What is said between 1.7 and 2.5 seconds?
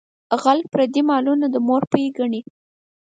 پۍ ګڼي.